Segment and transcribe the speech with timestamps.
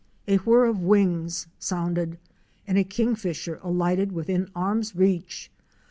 [0.27, 2.17] A whir of wings sounded,
[2.65, 5.51] and a Kingfisher ® alighted within arm's reach.